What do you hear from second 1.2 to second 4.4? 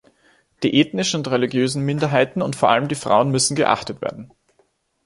religiösen Minderheiten und vor allem die Frauen müssen geachtet werden.